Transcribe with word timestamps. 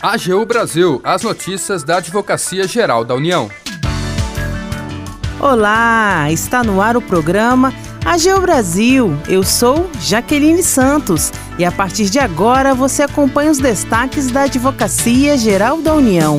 AGU 0.00 0.44
Brasil, 0.44 1.00
as 1.02 1.22
notícias 1.22 1.82
da 1.82 1.96
Advocacia 1.96 2.68
Geral 2.68 3.04
da 3.04 3.14
União. 3.14 3.50
Olá, 5.40 6.30
está 6.30 6.62
no 6.62 6.80
ar 6.80 6.96
o 6.96 7.02
programa 7.02 7.72
AGU 8.04 8.40
Brasil. 8.42 9.16
Eu 9.26 9.42
sou 9.42 9.90
Jaqueline 9.98 10.62
Santos 10.62 11.32
e 11.58 11.64
a 11.64 11.72
partir 11.72 12.10
de 12.10 12.18
agora 12.18 12.74
você 12.74 13.02
acompanha 13.02 13.50
os 13.50 13.58
destaques 13.58 14.30
da 14.30 14.42
Advocacia 14.42 15.38
Geral 15.38 15.80
da 15.80 15.94
União. 15.94 16.36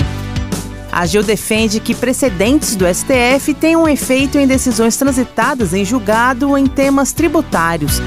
A 0.92 1.02
AGU 1.02 1.24
defende 1.24 1.80
que 1.80 1.96
precedentes 1.96 2.76
do 2.76 2.86
STF 2.86 3.54
tenham 3.56 3.90
efeito 3.90 4.38
em 4.38 4.48
decisões 4.48 4.96
transitadas 4.96 5.74
em 5.74 5.84
julgado 5.84 6.58
em 6.58 6.68
temas 6.68 7.12
tributários. 7.12 8.00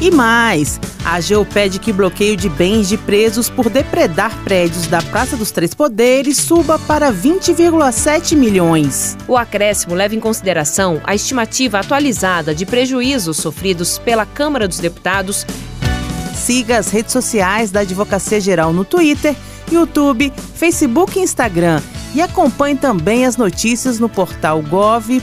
E 0.00 0.12
mais, 0.12 0.78
a 1.04 1.16
AGU 1.16 1.44
pede 1.44 1.80
que 1.80 1.92
bloqueio 1.92 2.36
de 2.36 2.48
bens 2.48 2.88
de 2.88 2.96
presos 2.96 3.50
por 3.50 3.68
depredar 3.68 4.32
prédios 4.44 4.86
da 4.86 5.02
Praça 5.02 5.36
dos 5.36 5.50
Três 5.50 5.74
Poderes 5.74 6.36
suba 6.36 6.78
para 6.78 7.12
20,7 7.12 8.36
milhões. 8.36 9.16
O 9.26 9.36
acréscimo 9.36 9.96
leva 9.96 10.14
em 10.14 10.20
consideração 10.20 11.00
a 11.02 11.16
estimativa 11.16 11.80
atualizada 11.80 12.54
de 12.54 12.64
prejuízos 12.64 13.38
sofridos 13.38 13.98
pela 13.98 14.24
Câmara 14.24 14.68
dos 14.68 14.78
Deputados. 14.78 15.44
Siga 16.32 16.78
as 16.78 16.90
redes 16.90 17.10
sociais 17.12 17.72
da 17.72 17.80
Advocacia 17.80 18.40
Geral 18.40 18.72
no 18.72 18.84
Twitter, 18.84 19.34
YouTube, 19.70 20.32
Facebook 20.54 21.18
e 21.18 21.22
Instagram. 21.22 21.82
E 22.14 22.22
acompanhe 22.22 22.76
também 22.76 23.26
as 23.26 23.36
notícias 23.36 23.98
no 23.98 24.08
portal 24.08 24.62
gov.br/agu. 24.62 25.18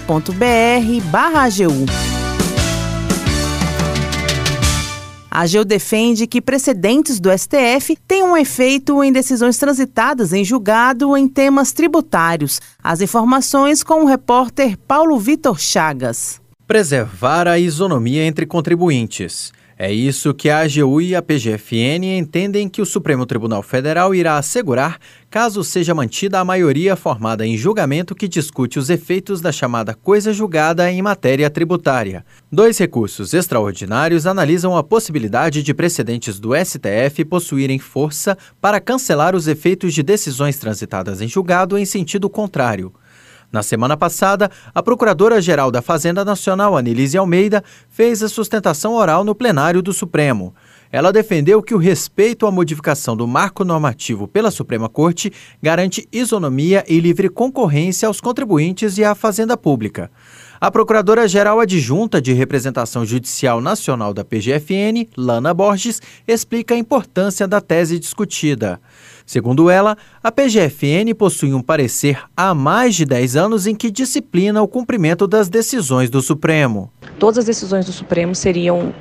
A 5.36 5.42
AGU 5.42 5.66
defende 5.66 6.28
que 6.28 6.42
precedentes 6.42 7.20
do 7.20 7.30
STF 7.30 7.98
tenham 8.08 8.38
efeito 8.38 9.04
em 9.04 9.12
decisões 9.12 9.58
transitadas 9.58 10.32
em 10.32 10.46
julgado 10.46 11.18
em 11.18 11.28
temas 11.28 11.74
tributários. 11.74 12.62
As 12.82 13.02
informações 13.02 13.84
com 13.84 14.06
o 14.06 14.06
repórter 14.06 14.78
Paulo 14.78 15.20
Vitor 15.20 15.60
Chagas. 15.60 16.40
Preservar 16.66 17.50
a 17.50 17.60
isonomia 17.60 18.24
entre 18.24 18.46
contribuintes. 18.46 19.52
É 19.78 19.92
isso 19.92 20.34
que 20.34 20.50
a 20.50 20.62
AGU 20.62 21.02
e 21.02 21.14
a 21.14 21.22
PGFN 21.22 22.18
entendem 22.18 22.70
que 22.70 22.82
o 22.82 22.86
Supremo 22.86 23.26
Tribunal 23.26 23.62
Federal 23.62 24.16
irá 24.16 24.38
assegurar 24.38 24.98
caso 25.30 25.66
seja 25.66 25.94
mantida 25.94 26.40
a 26.40 26.46
maioria 26.46 26.96
formada 26.96 27.46
em 27.46 27.58
julgamento 27.58 28.16
que 28.16 28.26
discute 28.26 28.80
os 28.80 28.90
efeitos 28.90 29.42
da 29.42 29.52
chamada 29.52 29.94
coisa 29.94 30.32
julgada 30.32 30.90
em 30.90 31.02
matéria 31.02 31.50
tributária. 31.50 32.26
Dois 32.50 32.78
recursos 32.78 33.34
extraordinários 33.34 34.26
analisam 34.26 34.78
a 34.78 34.84
possibilidade 34.84 35.62
de 35.62 35.74
precedentes 35.74 36.40
do 36.40 36.52
STF 36.56 37.26
possuírem 37.26 37.78
força 37.78 38.38
para 38.62 38.80
cancelar 38.80 39.36
os 39.36 39.46
efeitos 39.46 39.94
de 39.94 40.02
decisões 40.02 40.58
transitadas 40.58 41.20
em 41.20 41.28
julgado 41.28 41.78
em 41.78 41.84
sentido 41.84 42.30
contrário. 42.30 42.94
Na 43.52 43.64
semana 43.64 43.96
passada, 43.96 44.50
a 44.74 44.84
Procuradora-Geral 44.84 45.72
da 45.72 45.82
Fazenda 45.82 46.26
Nacional, 46.26 46.78
Anelise 46.78 47.18
Almeida, 47.18 47.64
fez 47.90 48.22
a 48.22 48.30
sustentação 48.30 48.94
oral 48.94 49.24
no 49.24 49.36
plenário 49.36 49.82
do 49.82 49.94
Supremo. 49.94 50.54
Ela 50.92 51.12
defendeu 51.12 51.62
que 51.62 51.74
o 51.74 51.78
respeito 51.78 52.46
à 52.46 52.52
modificação 52.52 53.18
do 53.18 53.28
marco 53.28 53.64
normativo 53.66 54.28
pela 54.28 54.52
Suprema 54.52 54.88
Corte 54.88 55.32
garante 55.62 56.08
isonomia 56.12 56.84
e 56.88 57.00
livre 57.00 57.30
concorrência 57.30 58.08
aos 58.08 58.22
contribuintes 58.22 58.98
e 58.98 59.04
à 59.04 59.14
Fazenda 59.14 59.58
Pública. 59.58 60.10
A 60.60 60.72
Procuradora-Geral 60.72 61.60
Adjunta 61.60 62.22
de 62.22 62.32
Representação 62.32 63.06
Judicial 63.06 63.60
Nacional 63.60 64.14
da 64.14 64.24
PGFN, 64.24 65.06
Lana 65.18 65.54
Borges, 65.54 66.02
explica 66.26 66.74
a 66.74 66.78
importância 66.78 67.46
da 67.46 67.60
tese 67.60 68.00
discutida. 68.00 68.80
Segundo 69.26 69.70
ela, 69.70 69.98
a 70.24 70.32
PGFN 70.32 71.14
possui 71.18 71.54
um 71.54 71.62
parecer 71.62 72.24
há 72.38 72.54
mais 72.54 72.96
de 72.96 73.06
10 73.06 73.36
anos 73.36 73.68
em 73.68 73.76
que 73.76 73.92
disciplina 73.92 74.62
o 74.62 74.68
cumprimento 74.68 75.28
das 75.28 75.50
decisões 75.50 76.10
do 76.10 76.22
Supremo. 76.22 76.90
Todas 77.20 77.40
as 77.40 77.46
decisões 77.46 77.86
do 77.86 77.92
Supremo 77.92 78.34
seriam 78.34 78.94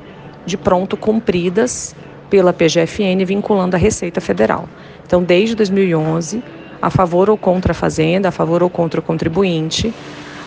de 0.45 0.57
pronto 0.57 0.97
cumpridas 0.97 1.95
pela 2.29 2.53
PGFN 2.53 3.25
vinculando 3.25 3.77
a 3.77 3.79
Receita 3.79 4.21
Federal. 4.21 4.69
Então, 5.07 5.23
desde 5.23 5.55
2011, 5.55 6.43
a 6.83 6.91
favor 6.91 7.31
ou 7.31 7.39
contra 7.39 7.71
a 7.71 7.75
Fazenda, 7.75 8.29
a 8.29 8.33
favor 8.33 8.61
ou 8.61 8.69
contra 8.69 8.99
o 8.99 9.03
contribuinte, 9.03 9.95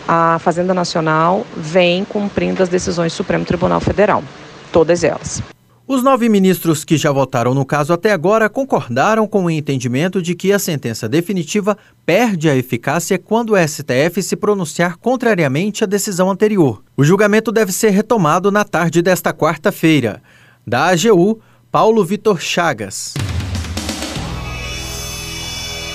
a 0.08 0.38
Fazenda 0.38 0.72
Nacional 0.72 1.46
vem 1.54 2.02
cumprindo 2.06 2.62
as 2.62 2.70
decisões 2.70 3.12
do 3.12 3.16
Supremo 3.16 3.44
Tribunal 3.44 3.78
Federal, 3.78 4.24
todas 4.72 5.04
elas. 5.04 5.42
Os 5.86 6.02
nove 6.02 6.28
ministros 6.28 6.84
que 6.84 6.98
já 6.98 7.10
votaram 7.10 7.54
no 7.54 7.64
caso 7.64 7.94
até 7.94 8.12
agora 8.12 8.48
concordaram 8.48 9.26
com 9.26 9.44
o 9.44 9.50
entendimento 9.50 10.20
de 10.20 10.34
que 10.34 10.52
a 10.52 10.58
sentença 10.58 11.08
definitiva 11.08 11.78
perde 12.04 12.48
a 12.48 12.56
eficácia 12.56 13.18
quando 13.18 13.52
o 13.52 13.56
STF 13.56 14.22
se 14.22 14.36
pronunciar 14.36 14.96
contrariamente 14.98 15.84
à 15.84 15.86
decisão 15.86 16.30
anterior. 16.30 16.82
O 16.96 17.04
julgamento 17.04 17.50
deve 17.50 17.72
ser 17.72 17.90
retomado 17.90 18.50
na 18.50 18.64
tarde 18.64 19.00
desta 19.00 19.32
quarta-feira. 19.32 20.22
Da 20.66 20.88
AGU, 20.88 21.40
Paulo 21.70 22.04
Vitor 22.04 22.38
Chagas. 22.38 23.14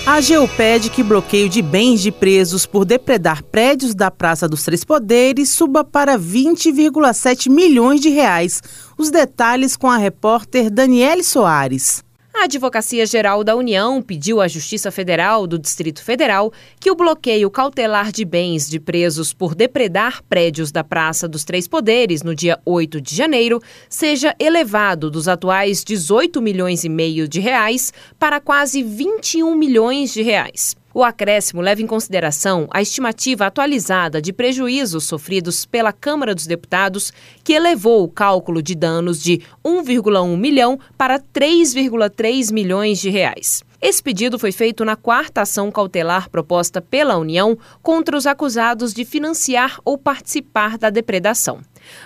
A 0.06 0.16
AGU 0.16 0.50
pede 0.58 0.90
que 0.90 1.02
bloqueio 1.02 1.48
de 1.48 1.62
bens 1.62 2.02
de 2.02 2.12
presos 2.12 2.66
por 2.66 2.84
depredar 2.84 3.42
prédios 3.42 3.96
da 3.96 4.12
Praça 4.12 4.50
dos 4.50 4.62
Três 4.62 4.84
Poderes 4.84 5.50
suba 5.50 5.82
para 5.82 6.20
20,7 6.20 7.50
milhões 7.50 8.02
de 8.02 8.10
reais. 8.10 8.62
Os 8.98 9.10
detalhes 9.10 9.78
com 9.78 9.90
a 9.90 9.96
repórter 9.96 10.70
Daniele 10.70 11.24
Soares. 11.24 12.04
A 12.36 12.46
Advocacia 12.46 13.06
Geral 13.06 13.44
da 13.44 13.56
União 13.56 14.02
pediu 14.02 14.42
à 14.42 14.48
Justiça 14.48 14.90
Federal 14.90 15.46
do 15.46 15.60
Distrito 15.60 16.04
Federal 16.04 16.52
que 16.80 16.90
o 16.90 16.96
bloqueio 16.96 17.50
cautelar 17.50 18.12
de 18.12 18.26
bens 18.26 18.68
de 18.68 18.80
presos 18.80 19.32
por 19.32 19.54
depredar 19.54 20.22
prédios 20.24 20.72
da 20.72 20.84
Praça 20.84 21.28
dos 21.28 21.44
Três 21.44 21.68
Poderes 21.68 22.24
no 22.24 22.34
dia 22.34 22.60
8 22.66 23.00
de 23.00 23.16
janeiro 23.16 23.62
seja 23.88 24.36
elevado 24.40 25.12
dos 25.12 25.28
atuais 25.28 25.84
18 25.84 26.42
milhões 26.42 26.84
e 26.84 26.90
meio 26.90 27.28
de 27.28 27.40
reais 27.40 27.94
para 28.18 28.42
quase 28.42 28.82
21 28.82 29.56
milhões 29.56 30.12
de 30.12 30.24
reais. 30.24 30.76
O 30.96 31.04
acréscimo 31.04 31.60
leva 31.60 31.82
em 31.82 31.88
consideração 31.88 32.68
a 32.70 32.80
estimativa 32.80 33.48
atualizada 33.48 34.22
de 34.22 34.32
prejuízos 34.32 35.06
sofridos 35.06 35.66
pela 35.66 35.92
Câmara 35.92 36.36
dos 36.36 36.46
Deputados, 36.46 37.12
que 37.44 37.54
elevou 37.54 38.04
o 38.04 38.08
cálculo 38.08 38.62
de 38.62 38.76
danos 38.76 39.22
de 39.22 39.42
1,1 39.66 40.38
milhão 40.38 40.80
para 40.96 41.20
3,3 41.20 42.54
milhões 42.54 43.00
de 43.00 43.10
reais. 43.10 43.64
Esse 43.82 44.04
pedido 44.04 44.38
foi 44.38 44.52
feito 44.52 44.86
na 44.86 44.96
quarta 44.96 45.42
ação 45.42 45.72
cautelar 45.72 46.30
proposta 46.30 46.80
pela 46.80 47.18
União 47.18 47.58
contra 47.82 48.16
os 48.16 48.28
acusados 48.28 48.94
de 48.94 49.04
financiar 49.04 49.80
ou 49.84 49.98
participar 49.98 50.78
da 50.78 50.92
depredação. 50.92 51.60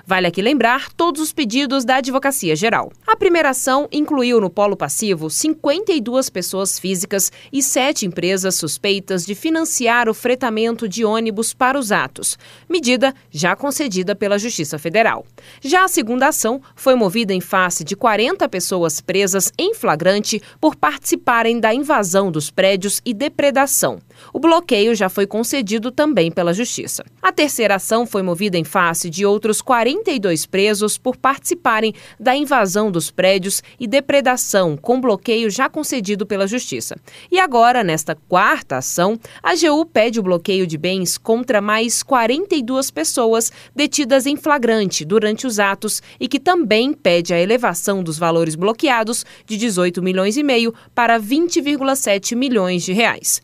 Vale 0.06 0.28
aqui 0.28 0.42
lembrar 0.42 0.92
todos 0.94 1.22
os 1.22 1.34
pedidos 1.34 1.86
da 1.86 1.96
Advocacia 1.98 2.56
Geral. 2.56 2.92
A 3.06 3.16
primeira 3.16 3.50
ação 3.50 3.88
incluiu 3.92 4.40
no 4.40 4.50
polo 4.50 4.76
passivo 4.76 5.30
52 5.30 6.30
pessoas 6.30 6.80
físicas 6.80 7.32
e 7.52 7.62
sete 7.62 8.06
empresas 8.06 8.56
suspeitas 8.56 9.26
de 9.26 9.36
financiar 9.36 10.10
o 10.10 10.14
fretamento 10.14 10.88
de 10.88 11.04
ônibus 11.04 11.54
para 11.54 11.78
os 11.78 11.92
atos, 11.92 12.38
medida 12.70 13.14
já 13.32 13.56
concedida 13.56 14.16
pela 14.16 14.38
Justiça 14.38 14.78
Federal. 14.78 15.26
Já 15.62 15.84
a 15.84 15.88
segunda 15.88 16.28
ação 16.28 16.62
foi 16.76 16.96
movida 16.96 17.34
em 17.34 17.42
face 17.42 17.84
de 17.84 17.96
40 17.96 18.48
pessoas 18.50 19.02
presas 19.02 19.52
em 19.58 19.74
flagrante 19.74 20.42
por 20.60 20.76
participarem 20.76 21.60
da 21.60 21.74
invasão 21.74 22.32
dos 22.32 22.50
prédios 22.50 23.02
e 23.06 23.14
depredação. 23.14 24.00
O 24.34 24.40
bloqueio 24.40 24.96
já 24.96 25.10
foi 25.10 25.26
concedido 25.26 25.92
também 25.92 26.32
pela 26.32 26.54
Justiça. 26.54 27.04
A 27.22 27.32
terceira 27.32 27.76
ação 27.76 28.06
foi 28.06 28.22
movida 28.22 28.58
em 28.58 28.64
face 28.64 29.10
de 29.10 29.26
outros 29.26 29.62
42 29.62 30.46
presos 30.46 30.98
por 30.98 31.18
participarem 31.18 31.94
da 32.20 32.36
invasão 32.36 32.92
dos 32.92 33.12
prédios 33.12 33.62
e 33.80 33.88
depredação, 33.88 34.78
com 34.78 35.00
bloqueio 35.00 35.50
já 35.50 35.70
concedido 35.70 36.26
pela 36.26 36.48
Justiça. 36.48 36.96
E 37.32 37.40
agora, 37.40 37.84
nesta 37.84 38.16
quarta 38.28 38.78
ação, 38.78 39.20
a 39.42 39.52
AGU 39.52 39.86
pede 39.86 40.20
o 40.20 40.24
bloqueio 40.24 40.68
de 40.68 40.78
bens 40.78 41.18
contra 41.18 41.62
mais 41.62 42.04
42 42.04 42.92
pessoas 42.92 43.52
detidas 43.76 44.26
em 44.26 44.36
flagrante 44.36 45.04
durante 45.04 45.48
os 45.48 45.60
atos 45.60 46.02
e 46.20 46.28
que 46.28 46.40
também 46.40 46.94
pede 46.94 47.34
a 47.34 47.40
elevação 47.40 48.04
dos 48.04 48.18
valores 48.18 48.56
bloqueados 48.56 49.26
de 49.46 49.58
18 49.58 50.02
milhões 50.02 50.38
e 50.38 50.44
meio 50.44 50.74
para 50.94 51.20
20,7 51.20 52.36
milhões 52.36 52.84
de 52.84 52.94
reais. 52.94 53.42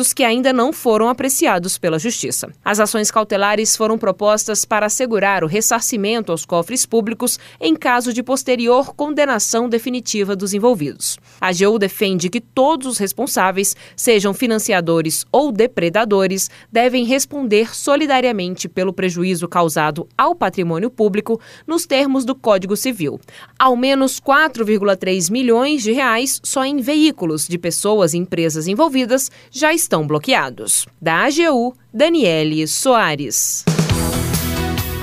Que 0.00 0.24
ainda 0.24 0.52
não 0.52 0.72
foram 0.72 1.08
apreciados 1.08 1.78
pela 1.78 1.98
Justiça. 1.98 2.50
As 2.64 2.80
ações 2.80 3.10
cautelares 3.10 3.76
foram 3.76 3.96
propostas 3.96 4.64
para 4.64 4.86
assegurar 4.86 5.44
o 5.44 5.46
ressarcimento 5.46 6.32
aos 6.32 6.44
cofres 6.44 6.86
públicos 6.86 7.38
em 7.60 7.76
caso 7.76 8.12
de 8.12 8.22
posterior 8.22 8.94
condenação 8.94 9.68
definitiva 9.68 10.34
dos 10.34 10.54
envolvidos. 10.54 11.18
A 11.40 11.48
AGU 11.48 11.78
defende 11.78 12.30
que 12.30 12.40
todos 12.40 12.86
os 12.86 12.98
responsáveis, 12.98 13.76
sejam 13.94 14.32
financiadores 14.32 15.24
ou 15.30 15.52
depredadores, 15.52 16.50
devem 16.72 17.04
responder 17.04 17.74
solidariamente 17.74 18.68
pelo 18.68 18.92
prejuízo 18.92 19.46
causado 19.46 20.08
ao 20.16 20.34
patrimônio 20.34 20.90
público 20.90 21.40
nos 21.66 21.86
termos 21.86 22.24
do 22.24 22.34
Código 22.34 22.76
Civil. 22.76 23.20
Ao 23.58 23.76
menos 23.76 24.20
4,3 24.20 25.30
milhões 25.30 25.82
de 25.82 25.92
reais 25.92 26.40
só 26.42 26.64
em 26.64 26.80
veículos 26.80 27.46
de 27.46 27.58
pessoas 27.58 28.14
e 28.14 28.18
empresas 28.18 28.66
envolvidas 28.66 29.30
já 29.50 29.72
estão 29.72 29.89
bloqueados. 30.06 30.86
Da 31.00 31.24
AGU, 31.24 31.74
Daniele 31.92 32.66
Soares. 32.66 33.64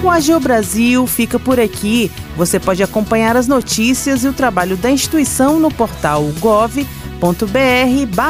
O 0.04 0.10
AGU 0.10 0.40
Brasil 0.40 1.06
fica 1.08 1.40
por 1.40 1.60
aqui. 1.60 2.12
Você 2.36 2.60
pode 2.60 2.84
acompanhar 2.84 3.36
as 3.36 3.48
notícias 3.48 4.24
e 4.24 4.28
o 4.28 4.34
trabalho 4.34 4.78
da 4.78 4.92
instituição 4.92 5.60
no 5.60 5.72
portal 5.72 6.24
gov.br 6.40 6.78